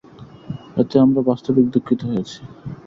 এতে 0.81 0.95
আমরা 0.99 1.21
বাস্তবিক 1.29 1.65
দুঃখিত 1.73 2.01
হয়েছি। 2.09 2.39